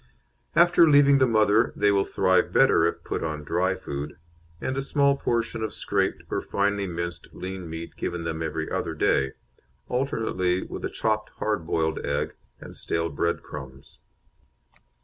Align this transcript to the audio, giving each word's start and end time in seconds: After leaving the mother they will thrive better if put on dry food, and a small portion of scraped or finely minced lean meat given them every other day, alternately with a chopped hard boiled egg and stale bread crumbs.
After 0.55 0.89
leaving 0.89 1.19
the 1.19 1.27
mother 1.27 1.73
they 1.75 1.91
will 1.91 2.05
thrive 2.05 2.51
better 2.51 2.87
if 2.87 3.03
put 3.03 3.23
on 3.23 3.43
dry 3.43 3.75
food, 3.75 4.17
and 4.59 4.75
a 4.75 4.81
small 4.81 5.15
portion 5.15 5.61
of 5.61 5.75
scraped 5.75 6.23
or 6.31 6.41
finely 6.41 6.87
minced 6.87 7.27
lean 7.33 7.69
meat 7.69 7.95
given 7.97 8.23
them 8.23 8.41
every 8.41 8.71
other 8.71 8.95
day, 8.95 9.33
alternately 9.89 10.63
with 10.63 10.83
a 10.83 10.89
chopped 10.89 11.29
hard 11.37 11.67
boiled 11.67 11.99
egg 12.03 12.33
and 12.59 12.75
stale 12.75 13.09
bread 13.09 13.43
crumbs. 13.43 13.99